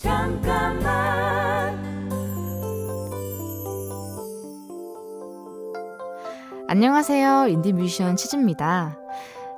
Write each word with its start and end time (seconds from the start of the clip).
잠깐만 0.00 1.76
안녕하세요. 6.68 7.48
인디뮤지션 7.48 8.14
치즈입니다. 8.14 8.96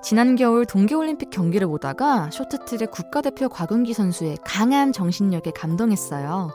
지난 0.03 0.37
겨울 0.37 0.65
동계올림픽 0.65 1.29
경기를 1.29 1.67
보다가 1.67 2.31
쇼트트랙 2.31 2.91
국가대표 2.91 3.51
곽은기 3.51 3.93
선수의 3.93 4.39
강한 4.43 4.95
정신력에 4.95 5.51
감동했어요. 5.51 6.51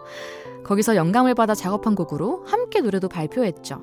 거기서 0.63 0.95
영감을 0.95 1.36
받아 1.36 1.54
작업한 1.54 1.93
곡으로 1.93 2.43
함께 2.47 2.81
노래도 2.81 3.07
발표했죠. 3.07 3.81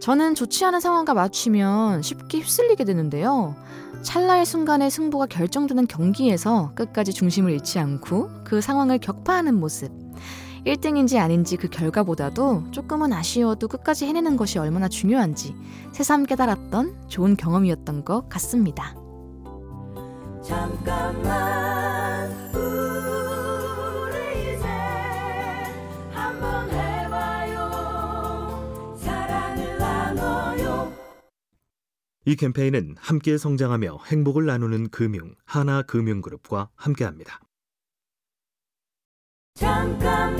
저는 0.00 0.34
좋지 0.34 0.64
않은 0.64 0.80
상황과 0.80 1.14
맞추면 1.14 2.02
쉽게 2.02 2.38
휩쓸리게 2.38 2.82
되는데요. 2.82 3.54
찰나의 4.02 4.46
순간에 4.46 4.88
승부가 4.90 5.26
결정되는 5.26 5.86
경기에서 5.86 6.72
끝까지 6.74 7.12
중심을 7.12 7.52
잃지 7.52 7.78
않고 7.78 8.30
그 8.44 8.60
상황을 8.60 8.98
격파하는 8.98 9.58
모습. 9.58 9.90
1등인지 10.66 11.18
아닌지 11.18 11.56
그 11.56 11.68
결과보다도 11.68 12.72
조금은 12.72 13.12
아쉬워도 13.12 13.68
끝까지 13.68 14.06
해내는 14.06 14.36
것이 14.36 14.58
얼마나 14.58 14.88
중요한지 14.88 15.54
새삼 15.92 16.24
깨달았던 16.24 17.08
좋은 17.08 17.36
경험이었던 17.36 18.04
것 18.04 18.28
같습니다. 18.28 18.94
잠깐만 20.42 21.85
이 32.28 32.34
캠페인은 32.34 32.96
함께 32.98 33.38
성장하며 33.38 34.00
행복을 34.06 34.46
나누는 34.46 34.88
금융 34.88 35.36
하나금융그룹과 35.44 36.70
함께합니다. 36.74 37.40
잠깐만 39.54 40.36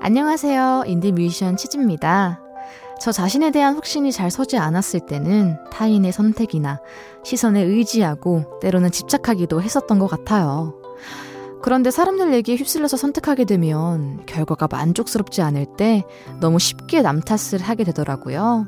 안녕하세요. 0.00 0.84
인디 0.86 1.12
뮤지션 1.12 1.58
치즈입니다. 1.58 2.40
저 2.98 3.12
자신에 3.12 3.50
대한 3.50 3.74
확신이 3.74 4.10
잘 4.10 4.30
서지 4.30 4.56
않았을 4.56 5.00
때는 5.00 5.58
타인의 5.70 6.12
선택이나 6.12 6.80
시선에 7.24 7.60
의지하고 7.62 8.58
때로는 8.62 8.90
집착하기도 8.90 9.60
했었던 9.60 9.98
것 9.98 10.06
같아요. 10.06 10.85
그런데 11.62 11.90
사람들 11.90 12.32
얘기에 12.34 12.56
휩쓸려서 12.56 12.96
선택하게 12.96 13.44
되면 13.44 14.24
결과가 14.26 14.68
만족스럽지 14.70 15.42
않을 15.42 15.66
때 15.76 16.04
너무 16.40 16.58
쉽게 16.58 17.02
남 17.02 17.20
탓을 17.20 17.60
하게 17.60 17.84
되더라고요. 17.84 18.66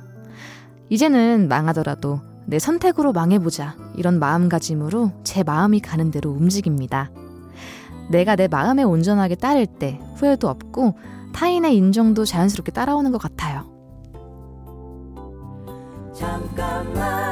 이제는 0.89 1.49
망하더라도 1.49 2.21
내 2.47 2.59
선택으로 2.59 3.13
망해보자. 3.13 3.77
이런 3.95 4.19
마음가짐으로 4.19 5.13
제 5.23 5.43
마음이 5.43 5.81
가는 5.81 6.11
대로 6.11 6.31
움직입니다. 6.31 7.11
내가 8.11 8.37
내 8.37 8.49
마음에 8.49 8.83
온전하게 8.83 9.35
따를 9.35 9.67
때 9.67 10.01
후회도 10.17 10.49
없고 10.49 10.97
타인의 11.35 11.77
인정도 11.77 12.25
자연스럽게 12.25 12.73
따라오는 12.73 13.13
것 13.13 13.19
같아요. 13.19 13.71
잠깐만 16.15 17.28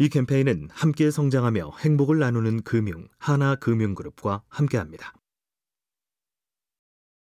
이 0.00 0.08
캠페인은 0.08 0.68
함께 0.72 1.10
성장하며 1.10 1.72
행복을 1.80 2.18
나누는 2.18 2.62
금융 2.62 3.06
하나금융그룹과 3.18 4.40
함께합니다. 4.48 5.12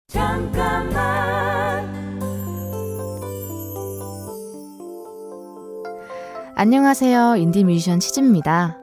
잠깐만 0.09 0.93
안녕하세요. 6.55 7.37
인디 7.37 7.65
뮤지션 7.65 7.99
치즈입니다. 7.99 8.77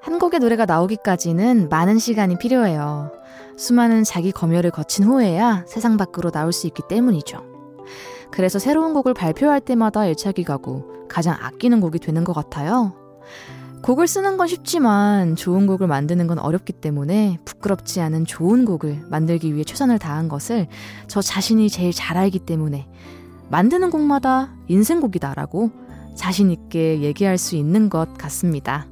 한 0.00 0.18
곡의 0.20 0.38
노래가 0.38 0.64
나오기까지는 0.64 1.68
많은 1.70 1.98
시간이 1.98 2.38
필요해요. 2.38 3.10
수많은 3.56 4.04
자기 4.04 4.30
검열을 4.30 4.70
거친 4.70 5.06
후에야 5.06 5.64
세상 5.66 5.96
밖으로 5.96 6.30
나올 6.30 6.52
수 6.52 6.68
있기 6.68 6.84
때문이죠. 6.88 7.44
그래서 8.30 8.60
새로운 8.60 8.94
곡을 8.94 9.12
발표할 9.12 9.60
때마다 9.60 10.06
애착이 10.06 10.44
가고 10.44 11.08
가장 11.08 11.36
아끼는 11.40 11.80
곡이 11.80 11.98
되는 11.98 12.22
것 12.22 12.32
같아요. 12.32 13.03
곡을 13.82 14.08
쓰는 14.08 14.38
건 14.38 14.46
쉽지만 14.46 15.36
좋은 15.36 15.66
곡을 15.66 15.86
만드는 15.86 16.26
건 16.26 16.38
어렵기 16.38 16.72
때문에 16.72 17.38
부끄럽지 17.44 18.00
않은 18.00 18.24
좋은 18.24 18.64
곡을 18.64 19.02
만들기 19.10 19.52
위해 19.54 19.62
최선을 19.62 19.98
다한 19.98 20.28
것을 20.28 20.68
저 21.06 21.20
자신이 21.20 21.68
제일 21.68 21.92
잘 21.92 22.16
알기 22.16 22.38
때문에 22.38 22.88
만드는 23.50 23.90
곡마다 23.90 24.54
인생곡이다라고 24.68 25.70
자신있게 26.16 27.02
얘기할 27.02 27.36
수 27.36 27.56
있는 27.56 27.90
것 27.90 28.14
같습니다. 28.16 28.86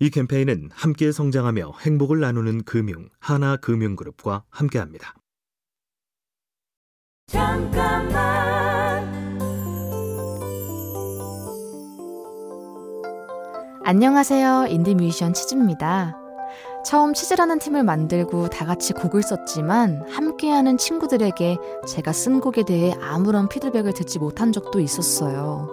이 0.00 0.10
캠페인은 0.10 0.70
함께 0.72 1.10
성장하며 1.10 1.72
행복을 1.80 2.20
나누는 2.20 2.62
금융 2.62 3.08
하나금융그룹과 3.18 4.44
함께합니다. 4.48 5.14
잠깐만 7.26 8.18
안녕하세요. 13.84 14.66
인디뮤지션 14.68 15.34
치즈입니다. 15.34 16.16
처음 16.84 17.12
치즈라는 17.12 17.58
팀을 17.58 17.82
만들고 17.82 18.50
다 18.50 18.66
같이 18.66 18.92
곡을 18.92 19.22
썼지만 19.24 20.08
함께하는 20.12 20.78
친구들에게 20.78 21.56
제가 21.88 22.12
쓴 22.12 22.38
곡에 22.38 22.64
대해 22.64 22.94
아무런 23.00 23.48
피드백을 23.48 23.94
듣지 23.94 24.20
못한 24.20 24.52
적도 24.52 24.78
있었어요. 24.78 25.68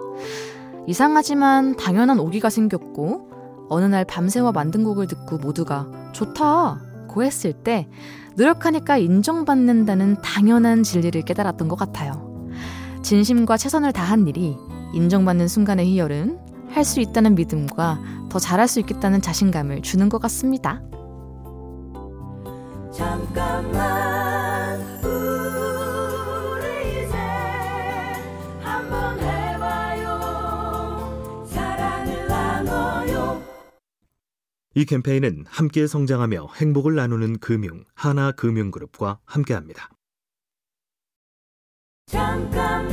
이상하지만 0.88 1.76
당연한 1.76 2.18
오기가 2.18 2.50
생겼고 2.50 3.35
어느 3.68 3.84
날 3.84 4.04
밤새워 4.04 4.52
만든 4.52 4.84
곡을 4.84 5.06
듣고 5.06 5.38
모두가 5.38 5.86
좋다 6.12 6.80
고 7.08 7.22
했을 7.22 7.52
때 7.52 7.88
노력하니까 8.36 8.98
인정받는다는 8.98 10.20
당연한 10.22 10.82
진리를 10.82 11.20
깨달았던 11.22 11.68
것 11.68 11.76
같아요. 11.76 12.48
진심과 13.02 13.56
최선을 13.56 13.92
다한 13.92 14.26
일이 14.26 14.56
인정받는 14.92 15.48
순간의 15.48 15.86
희열은 15.86 16.38
할 16.70 16.84
수 16.84 17.00
있다는 17.00 17.34
믿음과 17.36 18.00
더 18.28 18.38
잘할 18.38 18.68
수 18.68 18.80
있겠다는 18.80 19.22
자신감을 19.22 19.80
주는 19.82 20.08
것 20.08 20.20
같습니다. 20.20 20.82
잠깐만 22.92 24.15
이 34.76 34.84
캠페인은 34.84 35.46
함께 35.48 35.86
성장하며 35.86 36.48
행복을 36.56 36.94
나누는 36.96 37.38
금융 37.38 37.84
하나금융그룹과 37.94 39.20
함께합니다. 39.24 39.88
잠깐만 42.04 42.92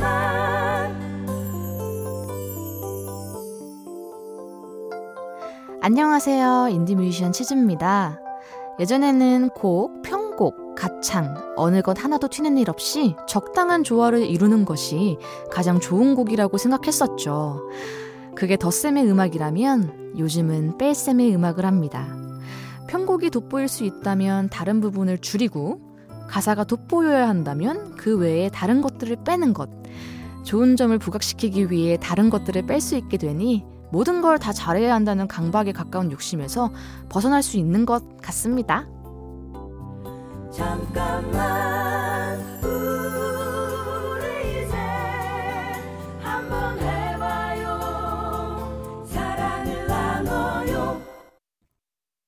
안녕하세요. 5.82 6.68
인디뮤지션 6.70 7.32
치즈입니다. 7.32 8.18
예전에는 8.80 9.50
곡, 9.50 10.00
편곡, 10.00 10.76
가창, 10.76 11.34
어느 11.54 11.82
것 11.82 12.02
하나도 12.02 12.28
튀는 12.28 12.56
일 12.56 12.70
없이 12.70 13.14
적당한 13.28 13.84
조화를 13.84 14.24
이루는 14.24 14.64
것이 14.64 15.18
가장 15.52 15.78
좋은 15.80 16.14
곡이라고 16.14 16.56
생각했었죠. 16.56 17.60
그게 18.34 18.56
덧셈의 18.56 19.08
음악이라면 19.10 20.14
요즘은 20.18 20.78
뺄셈의 20.78 21.34
음악을 21.34 21.64
합니다. 21.64 22.06
편곡이 22.88 23.30
돋보일 23.30 23.68
수 23.68 23.84
있다면 23.84 24.48
다른 24.50 24.80
부분을 24.80 25.18
줄이고 25.18 25.80
가사가 26.28 26.64
돋보여야 26.64 27.28
한다면 27.28 27.94
그 27.96 28.16
외에 28.16 28.48
다른 28.48 28.80
것들을 28.80 29.16
빼는 29.24 29.52
것. 29.54 29.68
좋은 30.42 30.76
점을 30.76 30.96
부각시키기 30.98 31.70
위해 31.70 31.96
다른 32.00 32.28
것들을 32.30 32.66
뺄 32.66 32.80
수 32.80 32.96
있게 32.96 33.16
되니 33.16 33.64
모든 33.90 34.20
걸 34.22 34.38
다 34.38 34.52
잘해야 34.52 34.94
한다는 34.94 35.28
강박에 35.28 35.72
가까운 35.72 36.10
욕심에서 36.10 36.70
벗어날 37.08 37.42
수 37.42 37.56
있는 37.56 37.86
것 37.86 38.02
같습니다. 38.20 38.86
잠깐만 40.50 41.73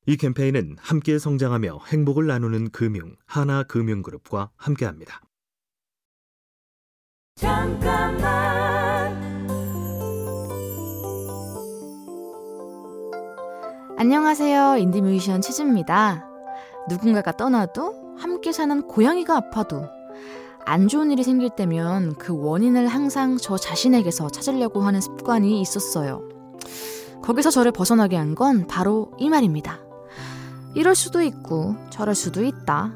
이 0.07 0.17
캠페인은 0.17 0.77
함께 0.81 1.19
성장하며 1.19 1.81
행복을 1.89 2.27
나누는 2.27 2.71
금융 2.71 3.17
하나금융그룹과 3.27 4.51
함께합니다. 4.57 5.21
잠깐만 7.35 8.27
안녕하세요. 13.99 14.77
인디뮤지션 14.79 15.41
치즈입니다. 15.41 16.25
누군가가 16.89 17.33
떠나도 17.33 18.15
함께 18.19 18.53
사는 18.53 18.83
고양이가 18.87 19.37
아파도 19.37 19.89
안 20.65 20.87
좋은 20.89 21.11
일이 21.11 21.25
생길 21.25 21.51
때면 21.51 22.15
그 22.15 22.37
원인을 22.37 22.87
항상 22.87 23.39
저 23.39 23.57
자신에게서 23.57 24.29
찾으려고 24.31 24.83
하는 24.83 25.01
습관이 25.01 25.61
있었어요. 25.61 26.29
거기서 27.23 27.51
저를 27.51 27.73
벗어나게 27.73 28.17
한 28.17 28.35
건 28.37 28.67
바로 28.67 29.11
이 29.19 29.29
말입니다. 29.29 29.81
이럴 30.77 30.95
수도 30.95 31.23
있고 31.23 31.75
저럴 31.89 32.15
수도 32.15 32.45
있다. 32.45 32.93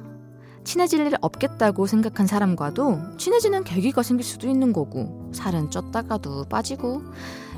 친해질 0.65 1.01
일 1.01 1.15
없겠다고 1.23 1.87
생각한 1.87 2.27
사람과도 2.27 3.17
친해지는 3.17 3.65
계기가 3.65 4.03
생길 4.03 4.25
수도 4.27 4.47
있는 4.49 4.75
거고 4.75 5.31
살은 5.33 5.71
쪘다가도 5.71 6.51
빠지고 6.51 7.03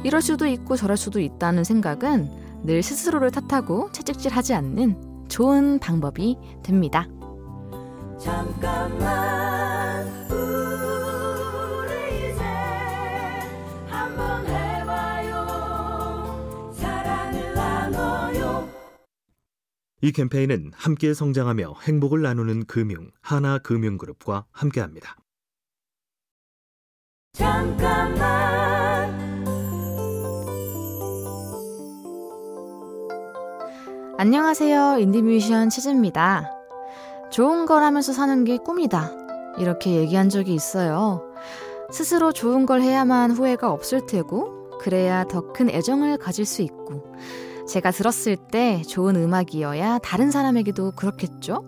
이럴 0.04 0.22
수도 0.22 0.46
있고 0.46 0.76
저럴 0.76 0.96
수도 0.96 1.18
있다는 1.18 1.64
생각은 1.64 2.62
늘 2.62 2.84
스스로를 2.84 3.32
탓하고 3.32 3.90
채찍질하지 3.90 4.54
않는 4.54 5.26
좋은 5.28 5.80
방법이 5.80 6.38
됩니다. 6.62 7.08
잠깐만 8.20 9.31
이 20.04 20.10
캠페인은 20.10 20.72
함께 20.74 21.14
성장하며 21.14 21.76
행복을 21.82 22.22
나누는 22.22 22.64
금융 22.66 23.12
하나금융그룹과 23.20 24.46
함께합니다. 24.50 25.16
잠깐만 27.34 28.22
안녕하세요 34.18 34.98
인디뮤지션 34.98 35.70
치즈입니다. 35.70 36.50
좋은 37.30 37.64
걸 37.66 37.84
하면서 37.84 38.12
사는 38.12 38.42
게 38.42 38.58
꿈이다. 38.58 39.12
이렇게 39.58 39.94
얘기한 39.94 40.28
적이 40.28 40.54
있어요. 40.54 41.32
스스로 41.92 42.32
좋은 42.32 42.66
걸 42.66 42.82
해야만 42.82 43.30
후회가 43.30 43.70
없을 43.70 44.04
테고, 44.06 44.78
그래야 44.78 45.24
더 45.24 45.52
큰 45.52 45.70
애정을 45.70 46.18
가질 46.18 46.44
수 46.44 46.62
있고, 46.62 47.14
제가 47.68 47.90
들었을 47.90 48.36
때 48.36 48.82
좋은 48.82 49.16
음악이어야 49.16 49.98
다른 49.98 50.30
사람에게도 50.30 50.92
그렇겠죠? 50.92 51.64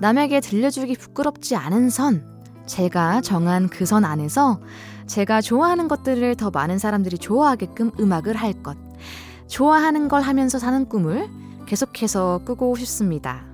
남에게 0.00 0.40
들려주기 0.40 0.94
부끄럽지 0.96 1.56
않은 1.56 1.90
선, 1.90 2.24
제가 2.66 3.20
정한 3.20 3.68
그 3.68 3.84
선 3.84 4.04
안에서 4.04 4.60
제가 5.06 5.40
좋아하는 5.40 5.88
것들을 5.88 6.36
더 6.36 6.50
많은 6.50 6.78
사람들이 6.78 7.18
좋아하게끔 7.18 7.90
음악을 7.98 8.36
할 8.36 8.52
것. 8.62 8.76
좋아하는 9.48 10.08
걸 10.08 10.22
하면서 10.22 10.58
사는 10.58 10.88
꿈을 10.88 11.28
계속해서 11.66 12.42
꾸고 12.46 12.76
싶습니다. 12.76 13.44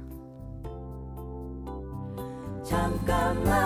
잠깐만 2.65 3.66